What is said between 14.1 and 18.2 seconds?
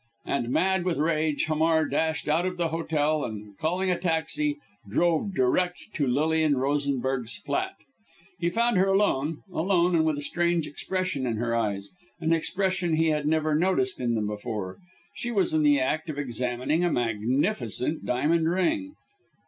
them before. She was in the act of examining a magnificent